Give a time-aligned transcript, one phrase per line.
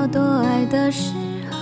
[0.00, 1.12] 恨到多爱的时
[1.50, 1.58] 候，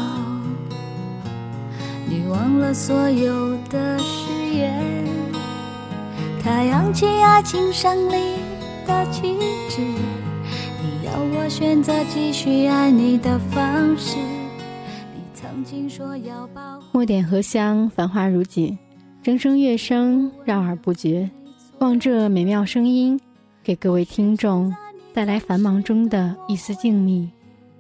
[2.08, 4.80] 你忘了所有的誓言。
[6.40, 8.36] 太阳起爱情胜利
[8.86, 9.36] 的旗
[9.68, 14.16] 帜，你要我选择继续爱你的方式。
[15.14, 16.84] 你曾经说要保护。
[16.92, 18.78] 墨点荷香，繁花如锦，
[19.24, 21.28] 筝声乐声绕耳不绝。
[21.80, 23.18] 望这美妙声音，
[23.64, 24.72] 给各位听众
[25.12, 27.28] 带来繁忙中的一丝静谧，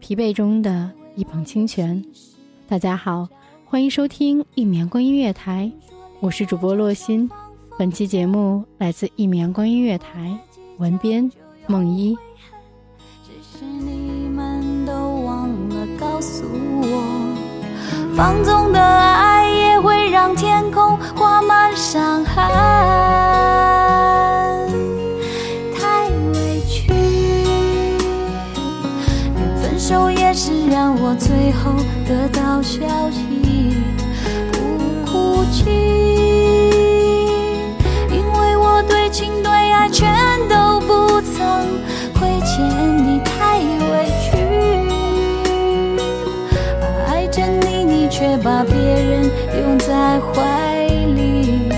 [0.00, 2.02] 疲惫中的一捧清泉。
[2.68, 3.28] 大家好，
[3.64, 5.70] 欢迎收听一米阳光音乐台，
[6.20, 7.28] 我是主播洛心。
[7.78, 10.38] 本期节目来自一米阳光音乐台，
[10.78, 11.30] 文编
[11.66, 12.16] 梦一。
[13.24, 16.44] 只是你们都忘了告诉
[16.80, 22.24] 我，放纵的爱也会让天空挂满伤
[32.32, 32.80] 到消
[33.10, 33.76] 息，
[34.52, 34.56] 不
[35.04, 35.64] 哭泣。
[38.10, 40.12] 因为我对情对爱全
[40.48, 41.38] 都不曾
[42.14, 42.64] 亏欠
[43.06, 44.36] 你，太委屈。
[47.06, 51.70] 爱着你，你却把别人拥在怀里，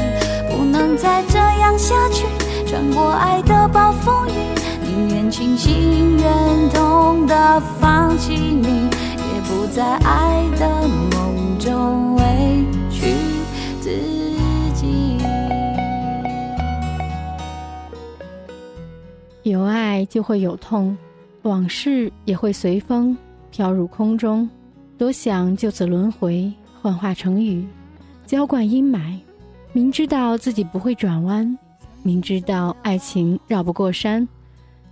[0.50, 2.24] 不能再这样下去。
[2.66, 4.32] 穿过爱的暴风雨，
[4.82, 8.88] 宁愿清醒忍痛的放弃你，
[9.72, 12.22] 在爱的梦中委
[12.90, 13.14] 屈
[13.80, 13.88] 自
[14.74, 15.16] 己。
[19.44, 20.98] 有爱就会有痛，
[21.42, 23.16] 往事也会随风
[23.52, 24.48] 飘入空中。
[24.98, 26.52] 多想就此轮回，
[26.82, 27.64] 幻化成雨，
[28.26, 29.16] 浇灌阴霾。
[29.72, 31.56] 明知道自己不会转弯，
[32.02, 34.26] 明知道爱情绕不过山，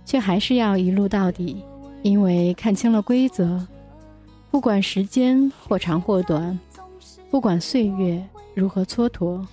[0.05, 1.61] 却还是要一路到底，
[2.01, 3.59] 因为看清了规则。
[4.51, 6.57] 不管时间或长或短，
[7.29, 8.23] 不管岁月
[8.55, 9.45] 如何蹉跎，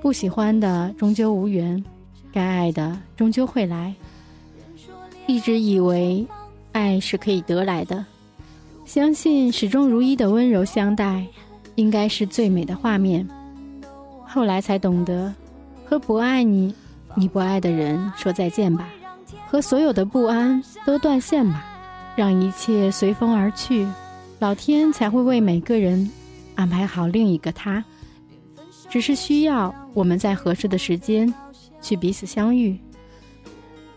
[0.00, 1.82] 不喜欢的终究无缘，
[2.32, 3.94] 该爱的终究会来。
[5.26, 6.26] 一直以为
[6.72, 8.04] 爱是可以得来的，
[8.84, 11.26] 相信始终如一的温柔相待，
[11.74, 13.26] 应该是最美的画面。
[14.24, 15.34] 后来才懂得，
[15.84, 16.74] 和不爱你、
[17.14, 18.88] 你不爱的人说再见吧，
[19.48, 21.64] 和所有的不安都断线吧，
[22.14, 23.86] 让一切随风而去，
[24.38, 26.10] 老天才会为每个人
[26.54, 27.84] 安排好另一个他。
[28.90, 31.32] 只是需要我们在合适的时间
[31.80, 32.78] 去彼此相遇。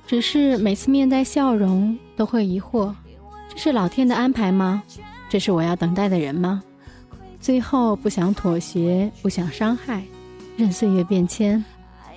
[0.08, 2.94] 只是每次面带笑容，都会疑惑：
[3.50, 4.82] 这是老天的安排吗？
[5.30, 6.64] 这是我要等待的人吗？
[7.40, 10.04] 最后不想妥协，不想伤害，
[10.56, 11.64] 任岁月变迁。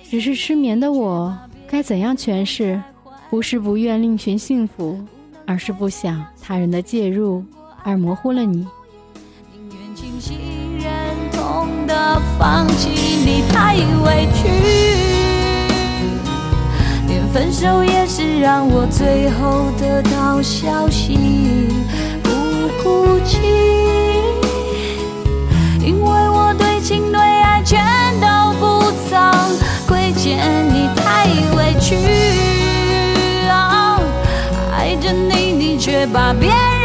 [0.09, 2.81] 只是失眠的我，该怎样诠释？
[3.29, 4.99] 不是不愿另寻幸福，
[5.45, 7.45] 而是不想他人的介入
[7.83, 8.67] 而模糊了你。
[9.51, 10.91] 宁愿清醒忍
[11.31, 14.47] 痛的放弃你太委屈
[17.07, 21.67] 连分手也是让我最后得到消息。
[22.23, 22.29] 不
[22.83, 23.37] 哭泣
[25.79, 27.79] 因为我对情对爱全
[28.19, 29.19] 都不曾
[29.87, 30.37] 亏欠
[30.69, 31.25] 你太
[31.55, 31.95] 委屈。
[33.49, 33.99] 哦
[34.71, 36.80] 爱着你你却把别人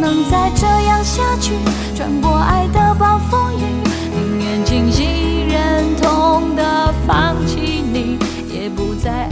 [0.00, 1.52] 能再这样下去，
[1.94, 3.62] 穿过爱的暴风雨，
[4.16, 8.16] 宁愿清醒忍痛的放弃你，
[8.50, 9.30] 也不在爱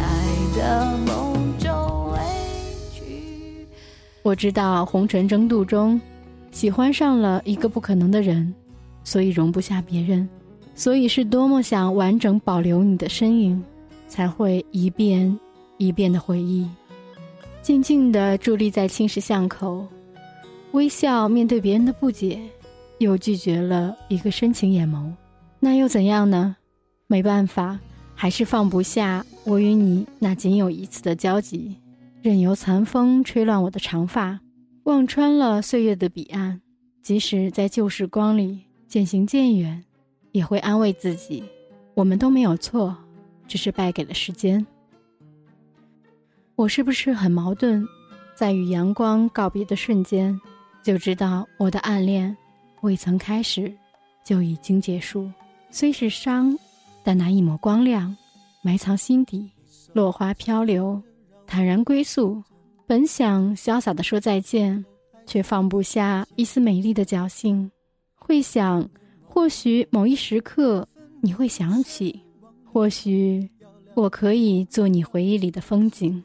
[0.55, 2.19] 的梦中委
[2.93, 3.67] 屈。
[4.23, 5.99] 我知道红尘争渡中，
[6.51, 8.55] 喜欢上了一个不可能的人，
[9.05, 10.29] 所以容不下别人，
[10.75, 13.65] 所以是多么想完整保留你的身影，
[14.07, 15.39] 才会一遍
[15.79, 16.69] 一遍的回忆，
[17.63, 19.87] 静静地伫立在青石巷口。
[20.73, 22.41] 微笑面对别人的不解，
[22.99, 25.11] 又拒绝了一个深情眼眸，
[25.59, 26.57] 那又怎样呢？
[27.07, 27.81] 没办法，
[28.15, 31.77] 还是放不下我与你那仅有一次的交集，
[32.21, 34.39] 任由残风吹乱我的长发，
[34.85, 36.61] 望穿了岁月的彼岸。
[37.03, 39.83] 即使在旧时光里渐行渐远，
[40.33, 41.43] 也会安慰自己，
[41.95, 42.95] 我们都没有错，
[43.47, 44.67] 只是败给了时间。
[46.55, 47.89] 我是不是很矛盾？
[48.35, 50.39] 在与阳光告别的瞬间。
[50.89, 52.35] 就知道我的暗恋
[52.81, 53.71] 未曾开始，
[54.25, 55.31] 就已经结束。
[55.71, 56.59] 虽是伤，
[57.05, 58.17] 但那一抹光亮
[58.63, 59.51] 埋藏心底。
[59.93, 60.99] 落花飘流，
[61.47, 62.43] 坦然归宿。
[62.87, 64.83] 本想潇洒的说再见，
[65.27, 67.71] 却放不下一丝美丽的侥幸。
[68.15, 68.89] 会想，
[69.27, 70.89] 或许某一时刻
[71.21, 72.19] 你会想起，
[72.65, 73.47] 或许
[73.93, 76.25] 我可以做你回忆里的风景。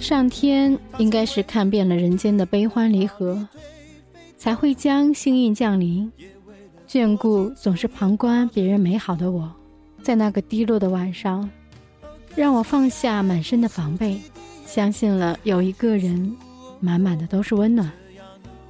[0.00, 3.46] 上天应该是看遍了人间的悲欢离合，
[4.38, 6.10] 才会将幸运降临，
[6.88, 9.52] 眷顾总是旁观别人美好的我。
[10.02, 11.48] 在那个低落的晚上，
[12.34, 14.18] 让我放下满身的防备，
[14.64, 16.34] 相信了有一个人，
[16.80, 17.88] 满满的都是温暖。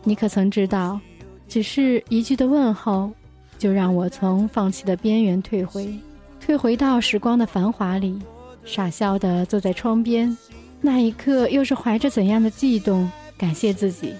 [0.02, 1.00] 你可曾知道，
[1.46, 3.08] 只是一句的问候，
[3.56, 5.94] 就让我从放弃的边缘退回，
[6.40, 8.18] 退回到时光的繁华里，
[8.64, 10.36] 傻笑的坐在窗边。
[10.80, 13.10] 那一刻，又是怀着怎样的悸动？
[13.36, 14.14] 感谢自己，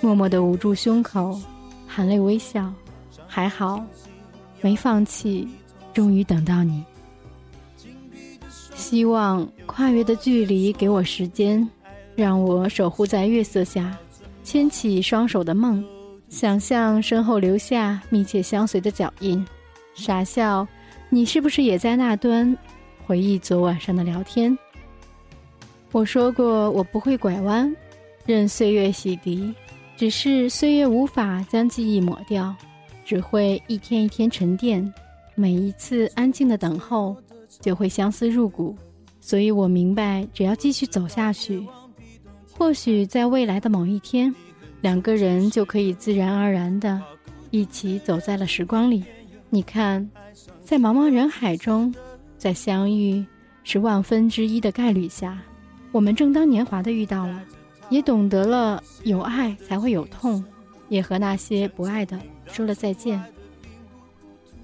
[0.00, 1.40] 默默地捂住胸口，
[1.86, 2.72] 含泪微笑。
[3.26, 3.84] 还好，
[4.60, 5.48] 没放弃，
[5.92, 6.84] 终于等到你。
[8.76, 11.68] 希望跨越的距离给我时间，
[12.14, 13.96] 让我守护在月色下，
[14.44, 15.84] 牵起双手的梦，
[16.28, 19.44] 想象身后留下密切相随的脚印，
[19.94, 20.66] 傻笑。
[21.08, 22.56] 你是不是也在那端，
[23.04, 24.56] 回忆昨晚上的聊天？
[25.94, 27.72] 我说过，我不会拐弯，
[28.26, 29.54] 任岁月洗涤，
[29.96, 32.52] 只是岁月无法将记忆抹掉，
[33.04, 34.92] 只会一天一天沉淀。
[35.36, 37.16] 每一次安静的等候，
[37.60, 38.76] 就会相思入骨。
[39.20, 41.64] 所以我明白，只要继续走下去，
[42.58, 44.34] 或许在未来的某一天，
[44.80, 47.00] 两个人就可以自然而然的
[47.52, 49.04] 一起走在了时光里。
[49.48, 50.10] 你看，
[50.60, 51.94] 在茫茫人海中，
[52.36, 53.24] 在相遇
[53.62, 55.40] 是万分之一的概率下。
[55.94, 57.40] 我们正当年华的遇到了，
[57.88, 60.44] 也懂得了有爱才会有痛，
[60.88, 63.22] 也和那些不爱的说了再见。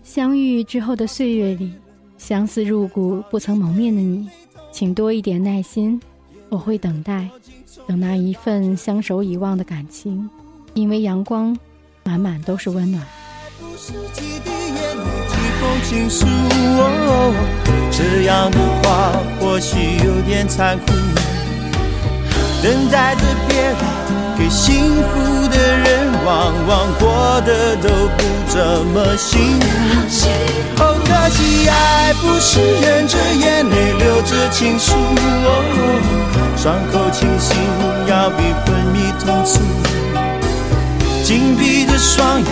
[0.02, 1.72] 相遇之后的岁月里，
[2.18, 4.28] 相思入骨不曾谋面的你，
[4.72, 6.00] 请多一点耐心，
[6.48, 7.30] 我会等待，
[7.86, 10.28] 等那一份相守以忘的感情，
[10.74, 11.56] 因为阳光
[12.02, 13.06] 满满都是温暖。
[15.60, 17.34] 风倾诉哦
[17.90, 20.86] 这样的话或许有点残酷。
[22.62, 23.74] 等待着别人
[24.38, 29.64] 给幸福的人，往往过得都不怎么幸福。
[30.82, 35.48] 哦，可惜爱不是忍着眼泪流着情书，哦
[36.56, 37.56] 伤口清醒
[38.06, 39.60] 要比昏迷痛楚。
[41.22, 42.46] 紧闭着双眼，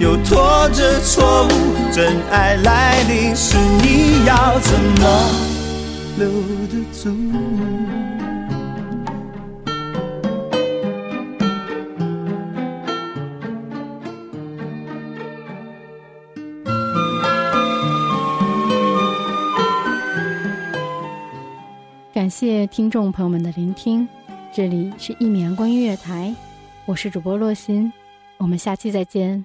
[0.00, 5.04] 又拖着错误，真爱来临时，你要怎么
[6.16, 6.28] 留
[6.68, 7.12] 得住？
[22.14, 24.06] 感谢听众朋友们的聆听，
[24.52, 26.32] 这里是一米阳光音乐台，
[26.86, 27.92] 我是主播洛心，
[28.36, 29.44] 我们下期再见。